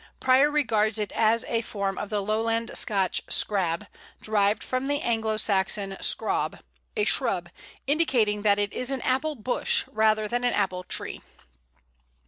[0.19, 3.85] Prior regards it as a form of the Lowland Scotch scrab,
[4.19, 6.59] derived from Anglo Saxon scrobb,
[6.97, 7.49] a shrub,
[7.85, 11.21] indicating that it is an Apple bush rather than an Apple tree.